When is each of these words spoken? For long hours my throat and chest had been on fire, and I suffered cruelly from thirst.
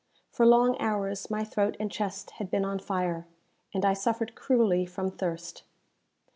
For 0.31 0.47
long 0.47 0.75
hours 0.81 1.29
my 1.29 1.43
throat 1.43 1.77
and 1.79 1.91
chest 1.91 2.31
had 2.39 2.49
been 2.49 2.65
on 2.65 2.79
fire, 2.79 3.27
and 3.71 3.85
I 3.85 3.93
suffered 3.93 4.33
cruelly 4.33 4.83
from 4.83 5.11
thirst. 5.11 5.61